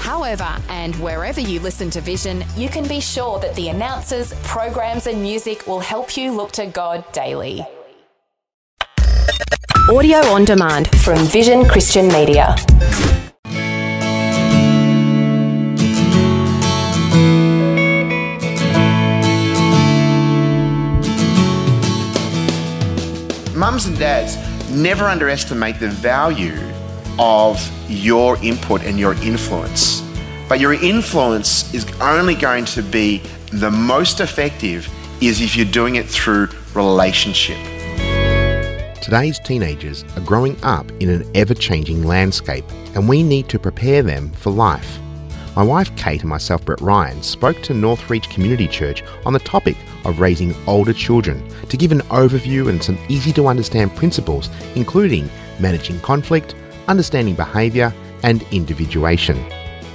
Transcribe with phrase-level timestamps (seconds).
[0.00, 5.06] However, and wherever you listen to Vision, you can be sure that the announcers, programs,
[5.06, 7.66] and music will help you look to God daily.
[9.90, 12.56] Audio on demand from Vision Christian Media.
[23.54, 24.38] Mums and dads,
[24.70, 26.58] never underestimate the value
[27.18, 30.02] of your input and your influence.
[30.48, 34.88] But your influence is only going to be the most effective
[35.20, 37.58] is if you're doing it through relationship.
[39.02, 44.02] Today's teenagers are growing up in an ever changing landscape, and we need to prepare
[44.02, 44.98] them for life.
[45.56, 49.76] My wife Kate and myself, Brett Ryan, spoke to Northreach Community Church on the topic
[50.04, 55.28] of raising older children to give an overview and some easy to understand principles, including
[55.58, 56.54] managing conflict,
[56.90, 59.42] understanding behaviour, and individuation.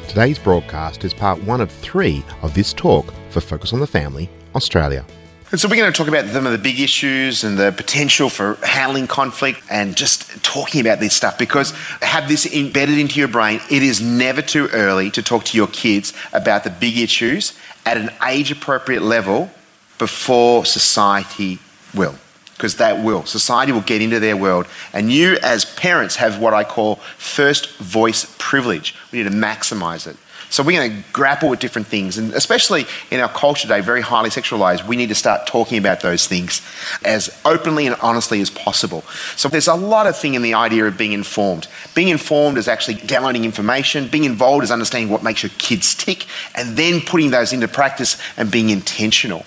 [0.08, 4.30] Today's broadcast is part one of three of this talk for Focus on the Family
[4.56, 5.06] Australia.
[5.52, 8.30] And so we're going to talk about some of the big issues and the potential
[8.30, 13.28] for handling conflict and just talking about this stuff because have this embedded into your
[13.28, 13.60] brain.
[13.70, 17.54] It is never too early to talk to your kids about the big issues
[17.86, 19.52] at an age appropriate level
[20.00, 21.60] before society
[21.94, 22.16] will.
[22.56, 23.26] Because that will.
[23.26, 24.66] Society will get into their world.
[24.94, 28.96] And you, as parents, have what I call first voice privilege.
[29.12, 30.16] We need to maximize it.
[30.50, 34.02] So we're going to grapple with different things, and especially in our culture today, very
[34.02, 36.62] highly sexualized, we need to start talking about those things
[37.04, 39.02] as openly and honestly as possible.
[39.36, 41.68] So there's a lot of thing in the idea of being informed.
[41.94, 44.08] Being informed is actually downloading information.
[44.08, 48.18] Being involved is understanding what makes your kids tick, and then putting those into practice
[48.38, 49.46] and being intentional.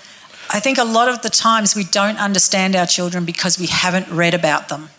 [0.51, 4.09] I think a lot of the times we don't understand our children because we haven't
[4.09, 4.89] read about them.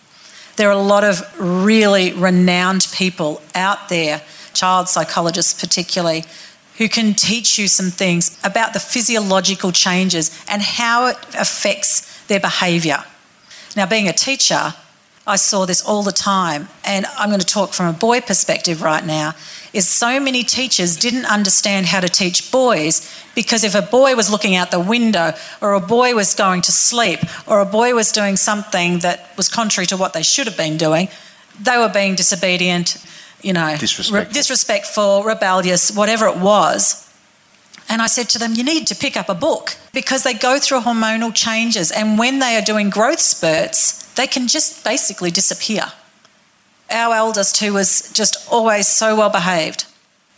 [0.56, 4.22] There are a lot of really renowned people out there
[4.53, 6.25] child psychologists particularly,
[6.78, 12.41] who can teach you some things about the physiological changes and how it affects their
[12.41, 13.05] behaviour.
[13.77, 14.75] Now, being a teacher,
[15.26, 18.82] I saw this all the time, and I'm going to talk from a boy perspective
[18.82, 19.34] right now.
[19.72, 24.31] Is so many teachers didn't understand how to teach boys because if a boy was
[24.31, 28.10] looking out the window, or a boy was going to sleep, or a boy was
[28.12, 31.08] doing something that was contrary to what they should have been doing,
[31.60, 32.97] they were being disobedient,
[33.42, 34.26] you know, disrespectful.
[34.26, 37.09] Re- disrespectful, rebellious, whatever it was.
[37.91, 40.61] And I said to them, You need to pick up a book because they go
[40.61, 41.91] through hormonal changes.
[41.91, 45.93] And when they are doing growth spurts, they can just basically disappear.
[46.89, 49.87] Our eldest, who was just always so well behaved,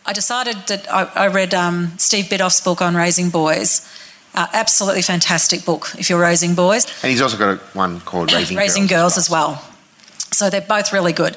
[0.07, 3.87] I decided that I, I read um, Steve Biddulph's book on raising boys.
[4.35, 6.87] Uh, absolutely fantastic book if you're raising boys.
[7.03, 9.63] And he's also got a, one called Raising, raising Girls, Girls as well.
[10.33, 11.37] So they're both really good.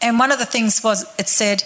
[0.00, 1.64] And one of the things was it said,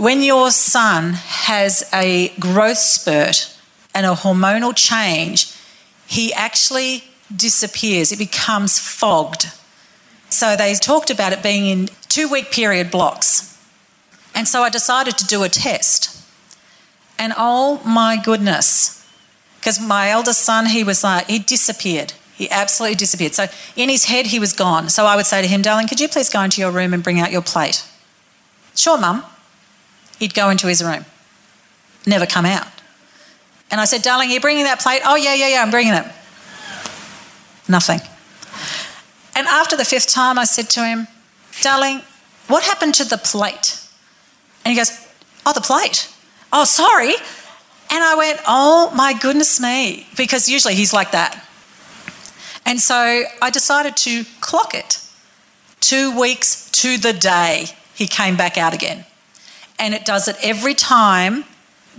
[0.00, 3.54] when your son has a growth spurt
[3.94, 5.54] and a hormonal change,
[6.06, 7.04] he actually
[7.36, 8.10] disappears.
[8.10, 9.52] It becomes fogged.
[10.30, 13.58] So they talked about it being in two week period blocks.
[14.34, 16.16] And so I decided to do a test.
[17.18, 19.06] And oh my goodness,
[19.58, 22.14] because my eldest son, he was like, he disappeared.
[22.34, 23.34] He absolutely disappeared.
[23.34, 24.88] So in his head, he was gone.
[24.88, 27.04] So I would say to him, darling, could you please go into your room and
[27.04, 27.84] bring out your plate?
[28.74, 29.24] Sure, mum.
[30.20, 31.04] He'd go into his room,
[32.06, 32.68] never come out.
[33.70, 35.02] And I said, darling, are you bringing that plate?
[35.04, 36.06] Oh, yeah, yeah, yeah, I'm bringing it.
[37.68, 38.00] Nothing.
[39.34, 41.08] And after the fifth time, I said to him,
[41.62, 42.02] darling,
[42.46, 43.80] what happened to the plate?
[44.64, 44.90] And he goes,
[45.46, 46.12] oh, the plate.
[46.52, 47.14] Oh, sorry.
[47.92, 51.44] And I went, oh my goodness me, because usually he's like that.
[52.66, 55.00] And so I decided to clock it.
[55.80, 59.04] Two weeks to the day, he came back out again.
[59.80, 61.44] And it does it every time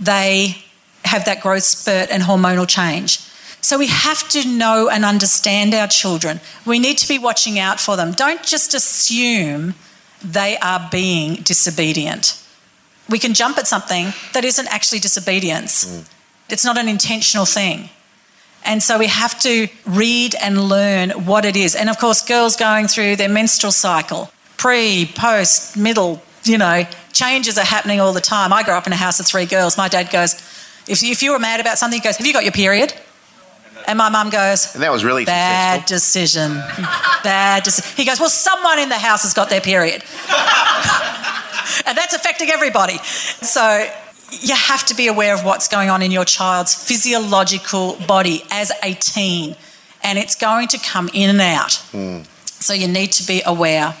[0.00, 0.56] they
[1.04, 3.18] have that growth spurt and hormonal change.
[3.60, 6.40] So we have to know and understand our children.
[6.66, 8.12] We need to be watching out for them.
[8.12, 9.74] Don't just assume
[10.24, 12.42] they are being disobedient.
[13.08, 16.08] We can jump at something that isn't actually disobedience, mm.
[16.48, 17.90] it's not an intentional thing.
[18.64, 21.74] And so we have to read and learn what it is.
[21.74, 27.58] And of course, girls going through their menstrual cycle, pre, post, middle, you know, changes
[27.58, 28.52] are happening all the time.
[28.52, 29.76] I grew up in a house of three girls.
[29.76, 30.34] My dad goes,
[30.88, 32.92] if, if you were mad about something, he goes, Have you got your period?
[33.86, 35.96] And my mum goes, And that was really Bad successful.
[35.96, 36.54] decision.
[37.22, 37.96] Bad decision.
[37.96, 40.02] He goes, Well, someone in the house has got their period.
[41.86, 42.98] and that's affecting everybody.
[42.98, 43.88] So
[44.30, 48.72] you have to be aware of what's going on in your child's physiological body as
[48.82, 49.56] a teen,
[50.02, 51.74] and it's going to come in and out.
[51.92, 52.22] Hmm.
[52.44, 53.94] So you need to be aware.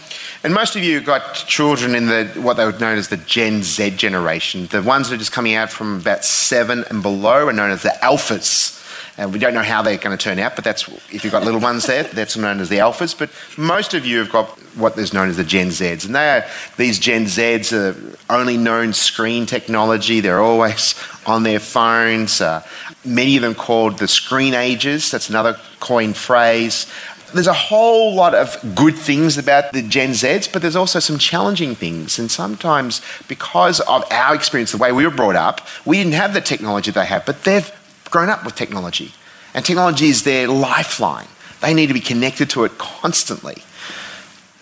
[0.44, 3.16] And most of you have got children in the what they would known as the
[3.16, 4.66] Gen Z generation.
[4.66, 7.82] The ones that are just coming out from about seven and below are known as
[7.82, 8.80] the alphas.
[9.18, 11.44] And we don't know how they're going to turn out, but that's if you've got
[11.44, 13.16] little ones there, that's known as the alphas.
[13.16, 16.28] But most of you have got what is known as the Gen Zs, and they
[16.30, 16.44] are
[16.76, 20.20] these Gen Zs are only known screen technology.
[20.20, 20.94] They're always
[21.26, 22.40] on their phones.
[22.40, 22.66] Uh,
[23.04, 25.10] many of them called the screenagers.
[25.10, 26.90] That's another coined phrase.
[27.34, 31.18] There's a whole lot of good things about the Gen Zs, but there's also some
[31.18, 32.18] challenging things.
[32.18, 36.34] And sometimes, because of our experience, the way we were brought up, we didn't have
[36.34, 37.70] the technology they have, but they've
[38.10, 39.12] grown up with technology.
[39.54, 41.28] And technology is their lifeline.
[41.60, 43.62] They need to be connected to it constantly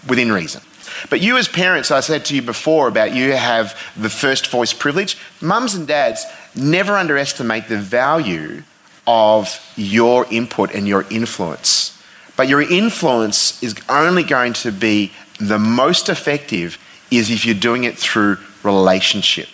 [0.09, 0.63] within reason.
[1.09, 4.73] But you, as parents, I said to you before about you have the first voice
[4.73, 5.17] privilege.
[5.41, 6.25] Mums and dads
[6.55, 8.63] never underestimate the value
[9.07, 12.00] of your input and your influence.
[12.41, 16.79] But your influence is only going to be the most effective
[17.11, 19.51] is if you're doing it through relationship.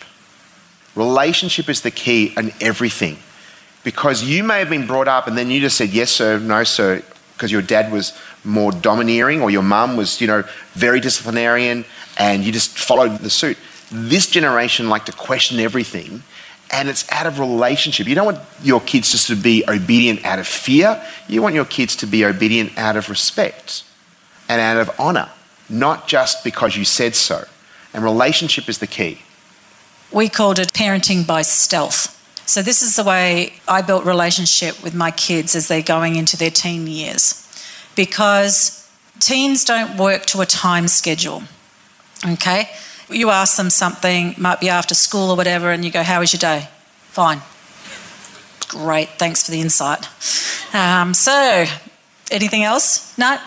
[0.95, 3.19] Relationship is the key in everything.
[3.83, 6.63] Because you may have been brought up and then you just said yes sir, no
[6.63, 7.03] sir,
[7.33, 10.45] because your dad was more domineering or your mum was, you know,
[10.75, 11.85] very disciplinarian
[12.19, 13.59] and you just followed the suit.
[13.91, 16.23] This generation like to question everything
[16.71, 18.07] and it's out of relationship.
[18.07, 21.03] You don't want your kids just to be obedient out of fear.
[21.29, 23.85] You want your kids to be obedient out of respect
[24.49, 25.31] and out of honor,
[25.69, 27.45] not just because you said so.
[27.95, 29.23] And relationship is the key.
[30.13, 32.13] We called it parenting by stealth.
[32.47, 36.37] So this is the way I built relationship with my kids as they're going into
[36.37, 37.43] their teen years.
[37.97, 41.43] Because teens don't work to a time schedule.
[42.25, 42.71] Okay?
[43.09, 46.33] You ask them something, might be after school or whatever, and you go, How was
[46.33, 46.69] your day?
[47.11, 47.41] Fine.
[48.69, 50.09] Great, thanks for the insight.
[50.75, 51.67] Um, so,
[52.31, 53.17] anything else?
[53.17, 53.39] No?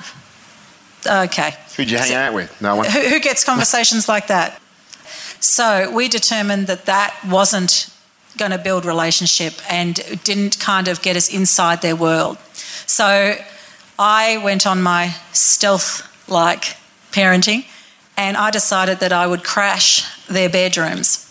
[1.05, 1.53] Okay.
[1.75, 2.61] Who'd you hang out with?
[2.61, 2.85] No one.
[2.89, 4.59] Who, who gets conversations like that?
[5.39, 7.89] So we determined that that wasn't
[8.37, 12.37] going to build relationship and didn't kind of get us inside their world.
[12.85, 13.35] So
[13.97, 16.75] I went on my stealth like
[17.11, 17.65] parenting
[18.19, 21.25] and I decided that I would crash their bedrooms.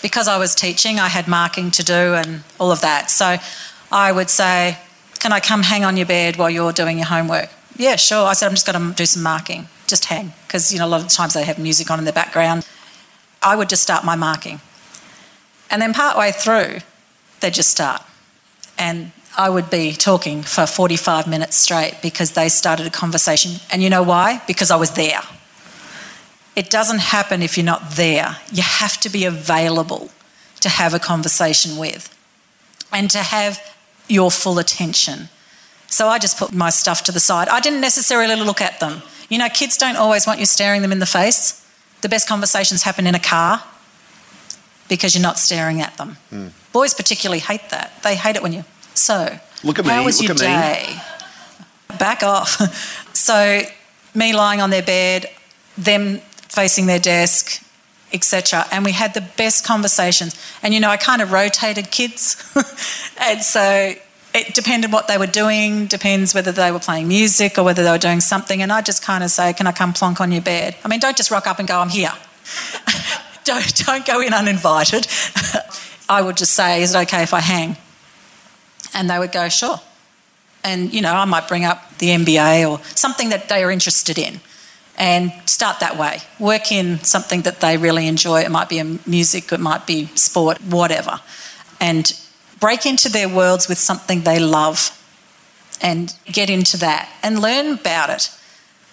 [0.00, 3.10] Because I was teaching, I had marking to do and all of that.
[3.10, 3.36] So
[3.90, 4.78] I would say,
[5.18, 7.50] Can I come hang on your bed while you're doing your homework?
[7.76, 8.24] Yeah, sure.
[8.26, 9.66] I said, I'm just going to do some marking.
[9.88, 10.32] Just hang.
[10.46, 12.66] Because, you know, a lot of times they have music on in the background.
[13.42, 14.60] I would just start my marking.
[15.68, 16.78] And then partway through,
[17.40, 18.02] they'd just start.
[18.78, 23.60] And I would be talking for 45 minutes straight because they started a conversation.
[23.72, 24.42] And you know why?
[24.46, 25.22] Because I was there.
[26.56, 28.36] It doesn't happen if you're not there.
[28.52, 30.10] You have to be available
[30.60, 32.14] to have a conversation with
[32.92, 33.60] and to have
[34.08, 35.28] your full attention.
[35.86, 37.48] So I just put my stuff to the side.
[37.48, 39.02] I didn't necessarily look at them.
[39.28, 41.64] You know, kids don't always want you staring them in the face.
[42.02, 43.62] The best conversations happen in a car
[44.88, 46.16] because you're not staring at them.
[46.32, 46.50] Mm.
[46.72, 47.92] Boys particularly hate that.
[48.02, 48.64] They hate it when you.
[48.94, 51.96] So, Look at me, how was look your at me." day?
[51.98, 52.50] Back off.
[53.14, 53.62] so,
[54.14, 55.26] me lying on their bed,
[55.76, 57.62] them facing their desk,
[58.12, 58.66] etc.
[58.72, 60.34] And we had the best conversations.
[60.62, 62.36] And you know, I kind of rotated kids,
[63.20, 63.94] and so
[64.34, 65.86] it depended what they were doing.
[65.86, 68.62] Depends whether they were playing music or whether they were doing something.
[68.62, 71.00] And I just kind of say, "Can I come plonk on your bed?" I mean,
[71.00, 72.12] don't just rock up and go, "I'm here."
[73.44, 75.06] don't don't go in uninvited.
[76.08, 77.76] I would just say, "Is it okay if I hang?"
[78.94, 79.80] And they would go, "Sure."
[80.62, 84.18] And you know, I might bring up the NBA or something that they are interested
[84.18, 84.40] in,
[85.00, 86.18] and start that way.
[86.38, 88.42] Work in something that they really enjoy.
[88.42, 91.20] It might be a music, it might be sport, whatever,
[91.80, 92.12] and
[92.60, 94.96] break into their worlds with something they love,
[95.82, 98.28] and get into that and learn about it.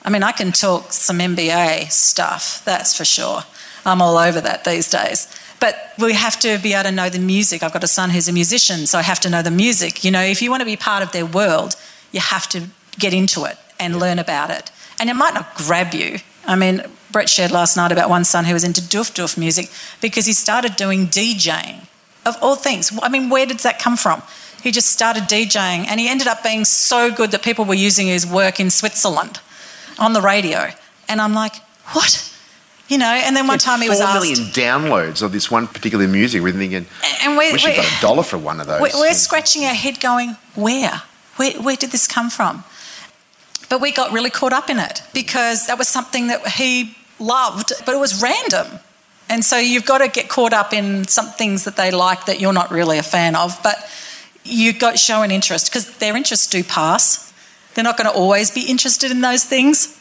[0.03, 3.41] I mean, I can talk some NBA stuff, that's for sure.
[3.85, 5.27] I'm all over that these days.
[5.59, 7.63] But we have to be able to know the music.
[7.63, 10.05] I've got a son who's a musician, so I have to know the music.
[10.05, 11.75] You know, if you want to be part of their world,
[12.13, 14.71] you have to get into it and learn about it.
[14.99, 16.17] And it might not grab you.
[16.45, 19.69] I mean, Brett shared last night about one son who was into doof doof music
[20.01, 21.85] because he started doing DJing,
[22.25, 22.97] of all things.
[23.01, 24.21] I mean, where did that come from?
[24.63, 28.07] He just started DJing and he ended up being so good that people were using
[28.07, 29.39] his work in Switzerland
[29.99, 30.69] on the radio.
[31.07, 31.55] And I'm like,
[31.93, 32.23] what?
[32.89, 34.21] You know, and then one time he was asked.
[34.21, 36.41] million downloads of this one particular music.
[36.41, 36.85] We're thinking,
[37.23, 38.81] and we, wish we, you got a dollar for one of those.
[38.81, 41.01] we- we're scratching our head going, where?
[41.35, 42.63] Where, where did this come from?
[43.69, 47.73] But we got really caught up in it because that was something that he loved,
[47.85, 48.79] but it was random.
[49.29, 52.39] And so you've got to get caught up in some things that they like that
[52.39, 53.77] you're not really a fan of, but
[54.45, 57.33] you've got to show an interest because their interests do pass.
[57.73, 59.99] They're not going to always be interested in those things.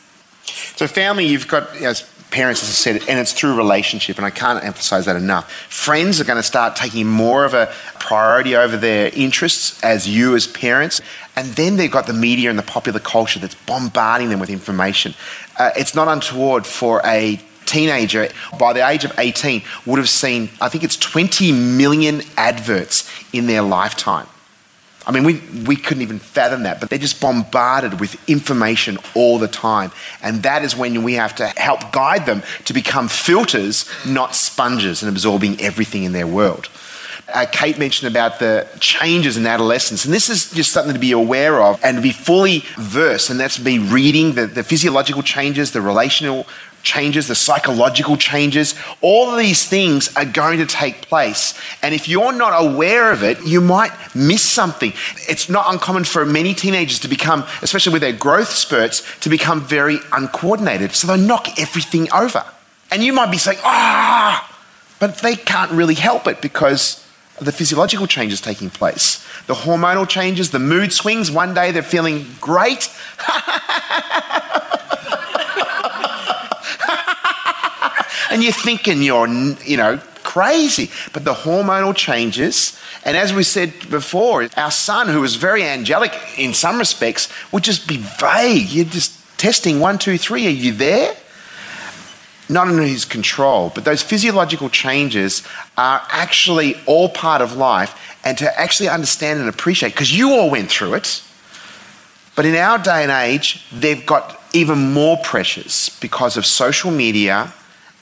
[0.76, 2.02] So, family, you've got, as
[2.36, 5.50] parents, as I said, and it's through relationship, and I can't emphasize that enough.
[5.70, 10.36] Friends are going to start taking more of a priority over their interests as you,
[10.36, 11.00] as parents.
[11.34, 15.14] And then they've got the media and the popular culture that's bombarding them with information.
[15.58, 18.28] Uh, it's not untoward for a teenager
[18.58, 23.46] by the age of 18 would have seen, I think it's 20 million adverts in
[23.46, 24.26] their lifetime.
[25.06, 29.38] I mean, we, we couldn't even fathom that, but they're just bombarded with information all
[29.38, 29.92] the time.
[30.20, 35.02] And that is when we have to help guide them to become filters, not sponges,
[35.02, 36.68] and absorbing everything in their world.
[37.32, 41.12] Uh, Kate mentioned about the changes in adolescence, and this is just something to be
[41.12, 45.72] aware of and to be fully versed, and that's be reading the, the physiological changes,
[45.72, 46.46] the relational
[46.86, 51.52] changes, the psychological changes, all of these things are going to take place.
[51.82, 54.92] And if you're not aware of it, you might miss something.
[55.28, 59.60] It's not uncommon for many teenagers to become, especially with their growth spurts, to become
[59.60, 60.92] very uncoordinated.
[60.92, 62.44] So they knock everything over.
[62.90, 64.48] And you might be saying, ah,
[65.00, 67.04] but they can't really help it because
[67.40, 71.30] the physiological changes taking place, the hormonal changes, the mood swings.
[71.30, 72.88] One day they're feeling great.
[78.36, 79.26] and you're thinking you're,
[79.64, 80.90] you know, crazy.
[81.14, 86.12] But the hormonal changes, and as we said before, our son, who was very angelic
[86.36, 88.68] in some respects, would just be vague.
[88.68, 90.46] You're just testing one, two, three.
[90.46, 91.16] Are you there?
[92.50, 95.42] Not under his control, but those physiological changes
[95.78, 100.50] are actually all part of life, and to actually understand and appreciate, because you all
[100.50, 101.22] went through it.
[102.34, 107.54] But in our day and age, they've got even more pressures because of social media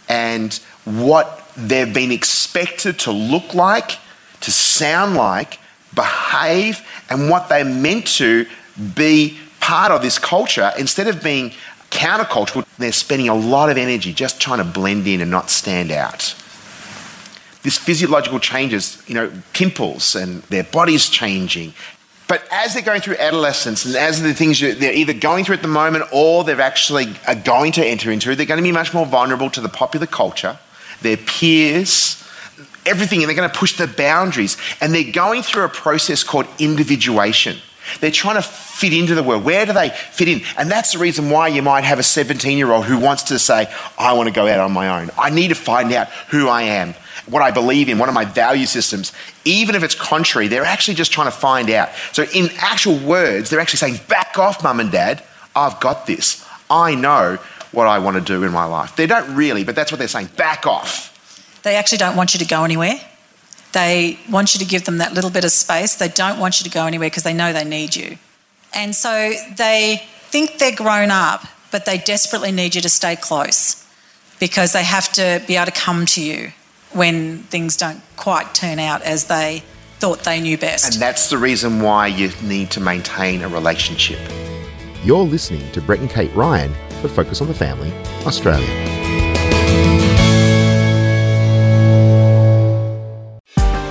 [0.08, 3.98] and what they've been expected to look like,
[4.40, 5.58] to sound like,
[5.94, 8.46] behave, and what they're meant to
[8.94, 11.52] be part of this culture instead of being
[11.90, 15.90] countercultural, they're spending a lot of energy just trying to blend in and not stand
[15.92, 16.34] out.
[17.62, 21.72] This physiological changes, you know, pimples and their bodies changing,
[22.34, 25.62] but as they're going through adolescence and as the things they're either going through at
[25.62, 28.92] the moment or they're actually are going to enter into, they're going to be much
[28.92, 30.58] more vulnerable to the popular culture,
[31.00, 32.28] their peers,
[32.86, 34.56] everything, and they're going to push the boundaries.
[34.80, 37.58] And they're going through a process called individuation.
[38.00, 39.44] They're trying to fit into the world.
[39.44, 40.42] Where do they fit in?
[40.58, 43.38] And that's the reason why you might have a 17 year old who wants to
[43.38, 45.12] say, I want to go out on my own.
[45.16, 48.24] I need to find out who I am what I believe in, one of my
[48.24, 49.12] value systems,
[49.44, 51.90] even if it's contrary, they're actually just trying to find out.
[52.12, 55.22] So, in actual words, they're actually saying, Back off, mum and dad.
[55.56, 56.46] I've got this.
[56.68, 57.38] I know
[57.72, 58.96] what I want to do in my life.
[58.96, 60.30] They don't really, but that's what they're saying.
[60.36, 61.10] Back off.
[61.62, 63.00] They actually don't want you to go anywhere.
[63.72, 65.96] They want you to give them that little bit of space.
[65.96, 68.18] They don't want you to go anywhere because they know they need you.
[68.72, 73.84] And so they think they're grown up, but they desperately need you to stay close
[74.38, 76.52] because they have to be able to come to you
[76.94, 79.62] when things don't quite turn out as they
[79.98, 80.94] thought they knew best.
[80.94, 84.18] And that's the reason why you need to maintain a relationship.
[85.02, 87.92] You're listening to Brett and Kate Ryan for Focus on the Family,
[88.26, 89.13] Australia.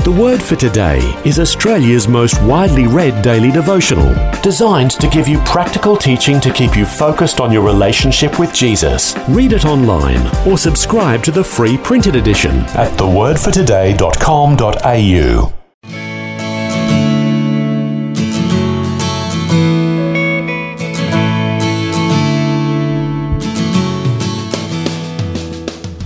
[0.03, 5.37] The Word for Today is Australia's most widely read daily devotional, designed to give you
[5.45, 9.15] practical teaching to keep you focused on your relationship with Jesus.
[9.29, 15.53] Read it online or subscribe to the free printed edition at thewordfortoday.com.au.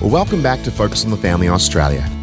[0.08, 2.17] welcome back to Focus on the Family Australia.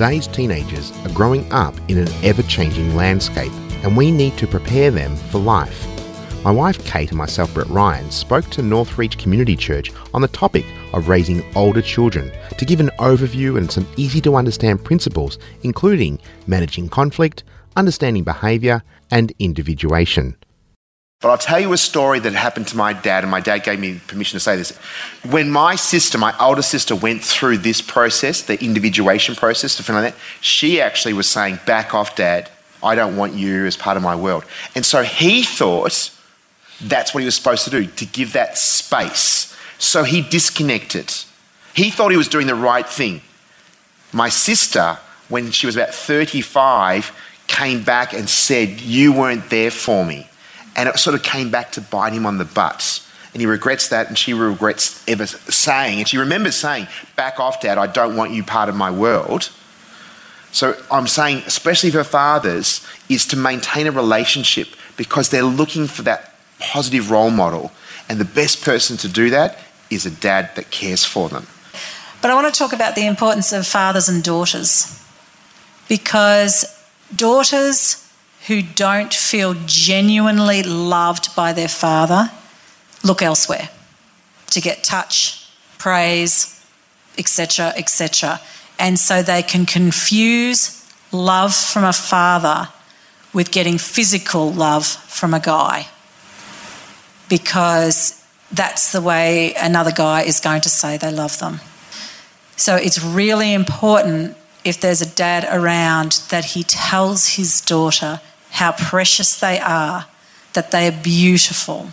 [0.00, 3.52] Today's teenagers are growing up in an ever changing landscape,
[3.84, 5.86] and we need to prepare them for life.
[6.42, 10.64] My wife Kate and myself, Brett Ryan, spoke to Northreach Community Church on the topic
[10.94, 16.18] of raising older children to give an overview and some easy to understand principles, including
[16.46, 17.44] managing conflict,
[17.76, 20.34] understanding behaviour, and individuation.
[21.20, 23.78] But I'll tell you a story that happened to my dad, and my dad gave
[23.78, 24.74] me permission to say this.
[25.28, 30.14] When my sister, my older sister, went through this process, the individuation process, to like
[30.14, 32.48] that, she actually was saying, Back off, dad.
[32.82, 34.46] I don't want you as part of my world.
[34.74, 36.10] And so he thought
[36.80, 39.54] that's what he was supposed to do, to give that space.
[39.76, 41.12] So he disconnected.
[41.74, 43.20] He thought he was doing the right thing.
[44.14, 44.98] My sister,
[45.28, 47.14] when she was about 35,
[47.46, 50.29] came back and said, You weren't there for me
[50.76, 53.06] And it sort of came back to bite him on the butt.
[53.32, 57.60] And he regrets that, and she regrets ever saying, and she remembers saying, Back off,
[57.60, 59.50] Dad, I don't want you part of my world.
[60.52, 66.02] So I'm saying, especially for fathers, is to maintain a relationship because they're looking for
[66.02, 67.70] that positive role model.
[68.08, 69.58] And the best person to do that
[69.90, 71.46] is a dad that cares for them.
[72.20, 75.00] But I want to talk about the importance of fathers and daughters
[75.88, 76.64] because
[77.14, 78.09] daughters
[78.50, 82.28] who don't feel genuinely loved by their father
[83.04, 83.68] look elsewhere
[84.50, 86.60] to get touch, praise,
[87.16, 88.40] etc., etc.
[88.76, 92.68] And so they can confuse love from a father
[93.32, 95.86] with getting physical love from a guy
[97.28, 101.60] because that's the way another guy is going to say they love them.
[102.56, 108.72] So it's really important if there's a dad around that he tells his daughter how
[108.72, 110.06] precious they are,
[110.52, 111.90] that they are beautiful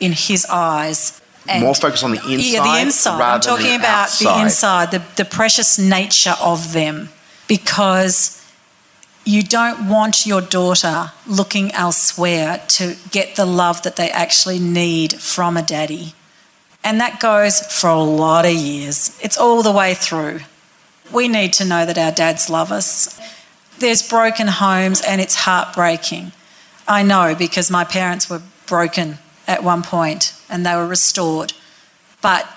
[0.00, 1.20] in his eyes.
[1.48, 2.38] And More focus on the inside.
[2.38, 3.20] Yeah, the inside.
[3.20, 4.38] I'm talking the about outside.
[4.38, 7.08] the inside, the, the precious nature of them,
[7.48, 8.42] because
[9.24, 15.14] you don't want your daughter looking elsewhere to get the love that they actually need
[15.14, 16.14] from a daddy.
[16.84, 19.18] And that goes for a lot of years.
[19.20, 20.40] It's all the way through.
[21.12, 23.20] We need to know that our dads love us.
[23.78, 26.32] There's broken homes and it's heartbreaking.
[26.88, 31.52] I know because my parents were broken at one point and they were restored.
[32.22, 32.48] But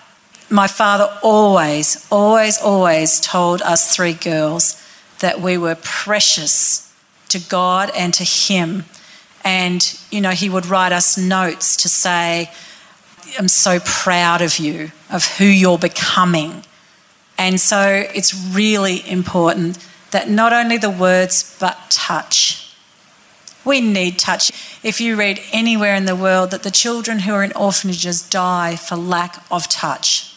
[0.49, 4.83] my father always, always, always told us three girls
[5.19, 6.91] that we were precious
[7.29, 8.85] to God and to Him.
[9.43, 12.51] And, you know, he would write us notes to say,
[13.38, 16.63] I'm so proud of you, of who you're becoming.
[17.38, 19.77] And so it's really important
[20.11, 22.69] that not only the words, but touch.
[23.65, 24.51] We need touch.
[24.83, 28.75] If you read anywhere in the world that the children who are in orphanages die
[28.75, 30.33] for lack of touch.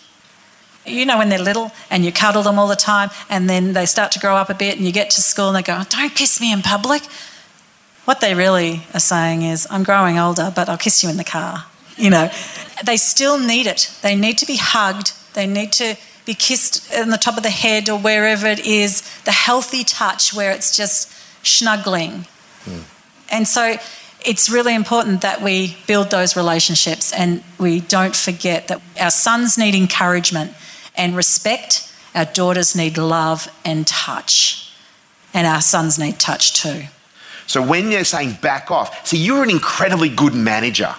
[0.84, 3.86] You know, when they're little and you cuddle them all the time, and then they
[3.86, 6.14] start to grow up a bit, and you get to school and they go, Don't
[6.14, 7.02] kiss me in public.
[8.04, 11.24] What they really are saying is, I'm growing older, but I'll kiss you in the
[11.24, 11.66] car.
[11.96, 12.30] You know,
[12.84, 13.96] they still need it.
[14.02, 15.12] They need to be hugged.
[15.34, 19.02] They need to be kissed on the top of the head or wherever it is,
[19.24, 21.12] the healthy touch where it's just
[21.44, 22.26] snuggling.
[22.64, 22.84] Mm.
[23.30, 23.76] And so
[24.24, 29.58] it's really important that we build those relationships and we don't forget that our sons
[29.58, 30.52] need encouragement
[30.96, 34.72] and respect, our daughters need love and touch,
[35.34, 36.84] and our sons need touch too.
[37.46, 40.94] So when you're saying back off, see, you're an incredibly good manager.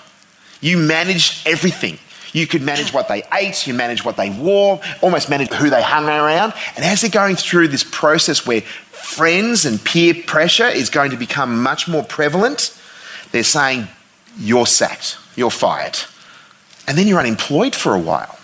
[0.61, 1.99] You managed everything.
[2.33, 5.83] You could manage what they ate, you manage what they wore, almost manage who they
[5.83, 6.53] hung around.
[6.75, 11.17] And as they're going through this process where friends and peer pressure is going to
[11.17, 12.77] become much more prevalent,
[13.31, 13.87] they're saying,
[14.37, 15.99] You're sacked, you're fired.
[16.87, 18.37] And then you're unemployed for a while.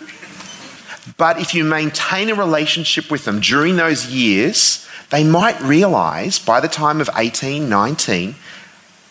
[1.16, 6.60] But if you maintain a relationship with them during those years, they might realise by
[6.60, 8.36] the time of 18, 19,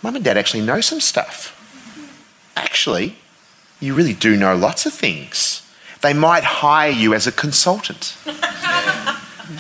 [0.02, 1.56] mum and dad actually know some stuff.
[2.56, 3.16] Actually,
[3.80, 5.66] you really do know lots of things.
[6.02, 8.18] They might hire you as a consultant.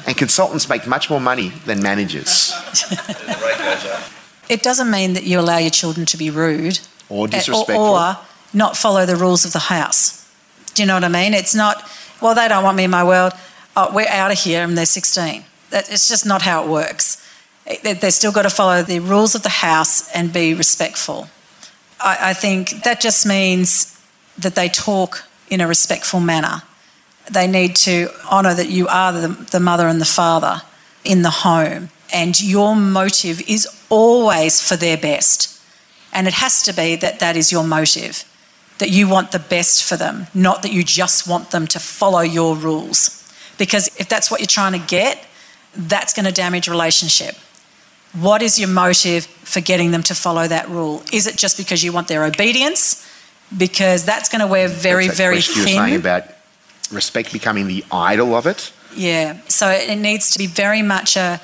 [0.08, 2.54] and consultants make much more money than managers.
[4.50, 6.80] it doesn't mean that you allow your children to be rude
[7.10, 8.18] or eh, disrespectful or, or
[8.54, 10.28] not follow the rules of the house.
[10.74, 11.34] Do you know what I mean?
[11.34, 11.90] It's not,
[12.22, 13.34] well, they don't want me in my world.
[13.76, 15.44] Oh, we're out of here and they're 16.
[15.72, 17.26] It's just not how it works.
[17.68, 21.30] Eh, They've still got to follow the rules of the house and be respectful.
[22.00, 23.99] I, I think that just means
[24.42, 26.64] that they talk in a respectful manner.
[27.32, 30.62] They need to honour that you are the, the mother and the father
[31.04, 35.62] in the home, and your motive is always for their best.
[36.12, 38.24] And it has to be that that is your motive,
[38.80, 42.22] that you want the best for them, not that you just want them to follow
[42.22, 43.16] your rules.
[43.58, 45.24] Because if that's what you're trying to get,
[45.76, 47.36] that's going to damage relationship.
[48.14, 51.04] What is your motive for getting them to follow that rule?
[51.14, 53.06] Is it just because you want their obedience?
[53.58, 55.58] Because that's going to wear very, that very thin.
[55.58, 56.24] You're saying about
[56.92, 58.72] respect becoming the idol of it.
[58.96, 59.40] Yeah.
[59.48, 61.42] So it needs to be very much a.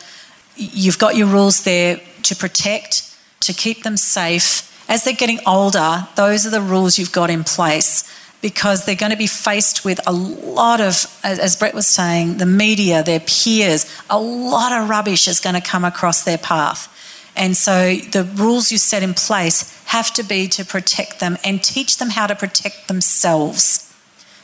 [0.56, 4.72] You've got your rules there to protect, to keep them safe.
[4.88, 8.04] As they're getting older, those are the rules you've got in place
[8.42, 12.46] because they're going to be faced with a lot of, as Brett was saying, the
[12.46, 16.88] media, their peers, a lot of rubbish is going to come across their path.
[17.36, 21.64] And so the rules you set in place have to be to protect them and
[21.64, 23.94] teach them how to protect themselves.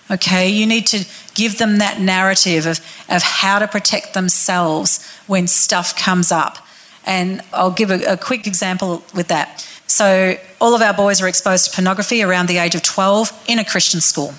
[0.09, 5.47] Okay, you need to give them that narrative of, of how to protect themselves when
[5.47, 6.57] stuff comes up.
[7.05, 9.65] And I'll give a, a quick example with that.
[9.87, 13.59] So all of our boys were exposed to pornography around the age of 12 in
[13.59, 14.33] a Christian school.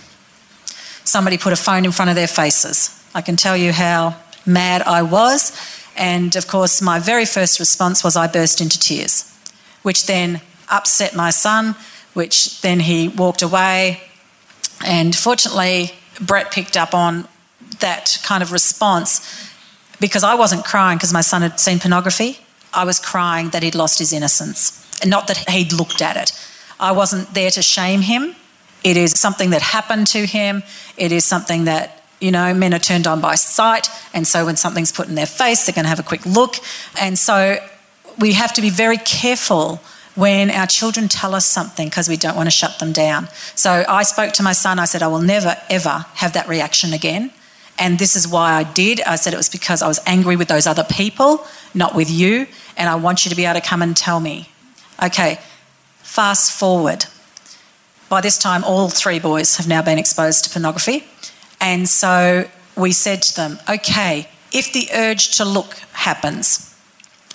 [1.05, 3.03] Somebody put a phone in front of their faces.
[3.15, 5.53] I can tell you how mad I was.
[5.97, 9.31] And of course, my very first response was I burst into tears,
[9.83, 11.75] which then upset my son,
[12.15, 14.01] which then he walked away.
[14.85, 17.29] And fortunately, Brett picked up on
[17.81, 19.51] that kind of response
[20.01, 22.39] because I wasn't crying because my son had seen pornography.
[22.75, 26.33] I was crying that he'd lost his innocence, and not that he'd looked at it.
[26.81, 28.35] I wasn't there to shame him.
[28.83, 30.63] It is something that happened to him.
[30.97, 33.89] It is something that, you know, men are turned on by sight.
[34.15, 36.57] And so when something's put in their face, they're going to have a quick look.
[37.01, 37.59] And so
[38.19, 39.81] we have to be very careful
[40.15, 43.29] when our children tell us something because we don't want to shut them down.
[43.55, 44.79] So I spoke to my son.
[44.79, 47.33] I said, I will never, ever have that reaction again.
[47.79, 49.01] And this is why I did.
[49.03, 52.47] I said it was because I was angry with those other people, not with you.
[52.77, 54.51] And I want you to be able to come and tell me.
[55.03, 55.41] Okay,
[55.99, 57.07] fast forward.
[58.09, 61.07] By this time, all three boys have now been exposed to pornography.
[61.63, 66.77] And so we said to them, okay, if the urge to look happens,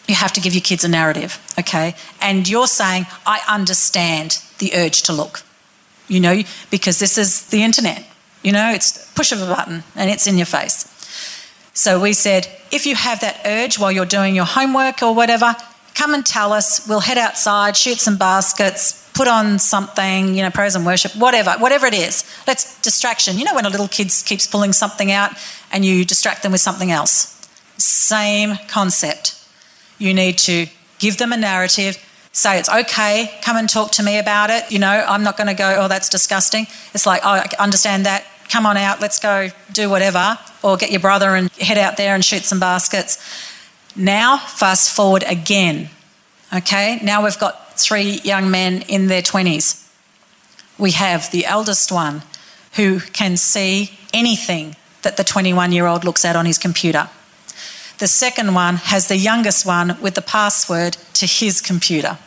[0.07, 1.95] you have to give your kids a narrative, okay?
[2.21, 5.43] And you're saying, I understand the urge to look,
[6.07, 8.05] you know, because this is the internet,
[8.43, 10.93] you know, it's push of a button and it's in your face.
[11.73, 15.55] So we said, if you have that urge while you're doing your homework or whatever,
[15.95, 16.87] come and tell us.
[16.87, 21.55] We'll head outside, shoot some baskets, put on something, you know, praise and worship, whatever,
[21.57, 22.23] whatever it is.
[22.45, 23.37] Let's distraction.
[23.39, 25.31] You know, when a little kid keeps pulling something out
[25.71, 27.33] and you distract them with something else.
[27.77, 29.33] Same concept
[29.97, 30.67] you need to
[30.99, 31.97] give them a narrative,
[32.31, 34.71] say it's okay, come and talk to me about it.
[34.71, 36.67] You know, I'm not going to go, oh, that's disgusting.
[36.93, 38.23] It's like, oh, I understand that.
[38.49, 42.13] Come on out, let's go do whatever, or get your brother and head out there
[42.13, 43.17] and shoot some baskets.
[43.95, 45.89] Now, fast forward again.
[46.55, 49.87] Okay, now we've got three young men in their 20s.
[50.77, 52.23] We have the eldest one
[52.75, 57.09] who can see anything that the 21 year old looks at on his computer.
[57.97, 62.17] The second one has the youngest one with the password to his computer.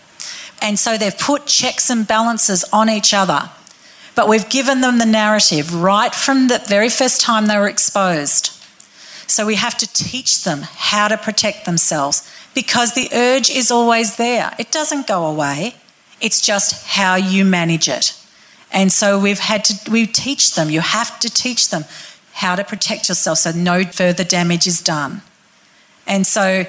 [0.61, 3.51] And so they've put checks and balances on each other.
[4.15, 8.60] But we've given them the narrative right from the very first time they were exposed.
[9.31, 14.17] So we have to teach them how to protect themselves because the urge is always
[14.17, 14.53] there.
[14.59, 15.77] It doesn't go away.
[16.21, 18.17] It's just how you manage it.
[18.73, 21.85] And so we've had to we teach them, you have to teach them
[22.33, 25.23] how to protect yourself so no further damage is done.
[26.07, 26.65] And so,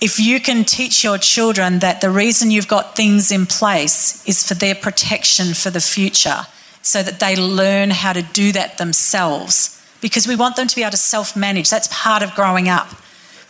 [0.00, 4.46] if you can teach your children that the reason you've got things in place is
[4.46, 6.46] for their protection for the future,
[6.82, 10.82] so that they learn how to do that themselves, because we want them to be
[10.82, 11.70] able to self manage.
[11.70, 12.88] That's part of growing up.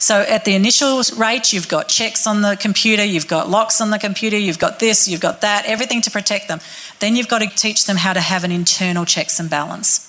[0.00, 3.90] So, at the initial rate, you've got checks on the computer, you've got locks on
[3.90, 6.61] the computer, you've got this, you've got that, everything to protect them.
[7.00, 10.08] Then you've got to teach them how to have an internal checks and balance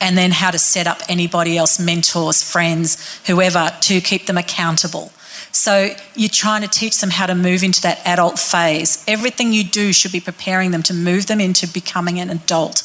[0.00, 5.10] and then how to set up anybody else, mentors, friends, whoever, to keep them accountable.
[5.52, 9.02] So you're trying to teach them how to move into that adult phase.
[9.08, 12.82] Everything you do should be preparing them to move them into becoming an adult.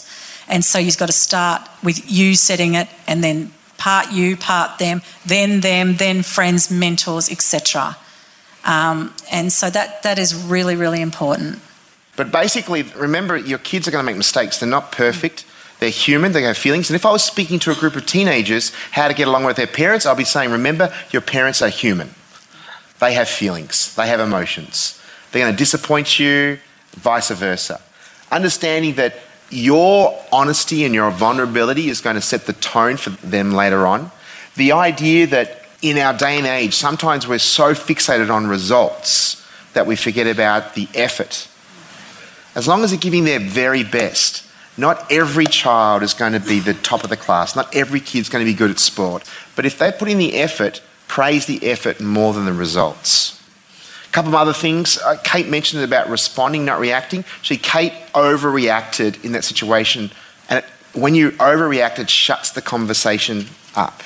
[0.51, 4.77] And so you've got to start with you setting it and then part you, part
[4.77, 7.97] them, then them, then friends, mentors, etc.
[8.65, 11.59] Um, and so that, that is really, really important.
[12.15, 14.59] But basically, remember, your kids are going to make mistakes.
[14.59, 15.45] They're not perfect.
[15.79, 16.91] They're human, they have feelings.
[16.91, 19.55] And if I was speaking to a group of teenagers how to get along with
[19.55, 22.13] their parents, I'd be saying, remember, your parents are human.
[22.99, 25.01] They have feelings, they have emotions.
[25.31, 26.59] They're going to disappoint you,
[26.91, 27.81] vice versa.
[28.31, 29.15] Understanding that
[29.51, 34.11] your honesty and your vulnerability is going to set the tone for them later on.
[34.55, 39.87] The idea that in our day and age, sometimes we're so fixated on results that
[39.87, 41.47] we forget about the effort.
[42.55, 44.45] As long as they're giving their very best,
[44.77, 47.55] not every child is going to be the top of the class.
[47.55, 49.23] Not every kid's going to be good at sport.
[49.55, 53.40] But if they put in the effort, praise the effort more than the results.
[54.12, 54.97] A couple of other things.
[54.97, 57.24] Uh, Kate mentioned about responding, not reacting.
[57.43, 60.12] See, Kate overreacted in that situation.
[60.50, 64.04] And it, when you overreact, it shuts the conversation up.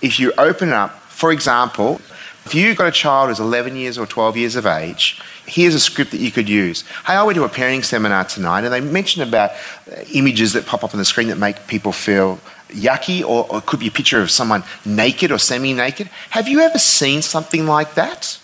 [0.00, 2.00] If you open up, for example,
[2.44, 5.80] if you've got a child who's 11 years or 12 years of age, here's a
[5.80, 6.82] script that you could use.
[7.04, 10.64] Hey, I went to a parenting seminar tonight and they mentioned about uh, images that
[10.64, 13.90] pop up on the screen that make people feel yucky, or, or could be a
[13.90, 16.08] picture of someone naked or semi naked.
[16.30, 18.38] Have you ever seen something like that?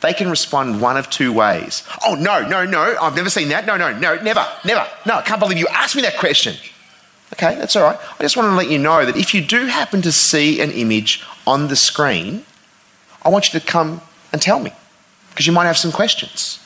[0.00, 1.82] They can respond one of two ways.
[2.06, 3.66] Oh, no, no, no, I've never seen that.
[3.66, 4.86] No, no, no, never, never.
[5.04, 6.54] No, I can't believe you asked me that question.
[7.32, 7.98] Okay, that's all right.
[8.18, 10.70] I just want to let you know that if you do happen to see an
[10.70, 12.44] image on the screen,
[13.22, 14.00] I want you to come
[14.32, 14.72] and tell me
[15.30, 16.60] because you might have some questions.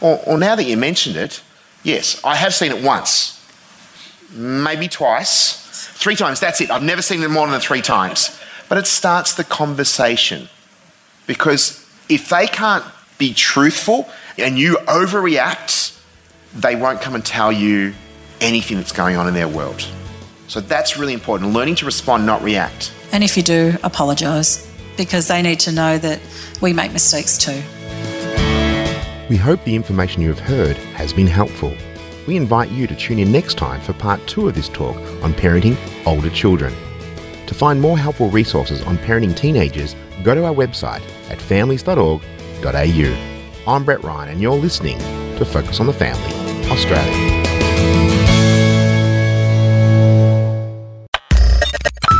[0.00, 1.42] Or, or now that you mentioned it,
[1.82, 3.44] yes, I have seen it once,
[4.32, 6.40] maybe twice, three times.
[6.40, 6.70] That's it.
[6.70, 8.38] I've never seen it more than three times.
[8.68, 10.48] But it starts the conversation
[11.26, 12.84] because if they can't
[13.18, 16.00] be truthful and you overreact,
[16.54, 17.94] they won't come and tell you
[18.40, 19.86] anything that's going on in their world.
[20.48, 22.92] So that's really important learning to respond, not react.
[23.12, 26.20] And if you do, apologise because they need to know that
[26.60, 27.62] we make mistakes too.
[29.28, 31.74] We hope the information you have heard has been helpful.
[32.26, 35.32] We invite you to tune in next time for part two of this talk on
[35.32, 36.74] parenting older children.
[37.46, 42.20] To find more helpful resources on parenting teenagers, go to our website at families.org.au.
[43.66, 44.98] I'm Brett Ryan, and you're listening
[45.38, 47.42] to Focus on the Family, Australia.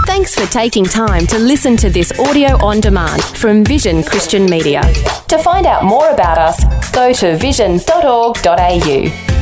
[0.06, 4.80] Thanks for taking time to listen to this audio on demand from Vision Christian Media.
[5.28, 9.33] To find out more about us, go to vision.org.au.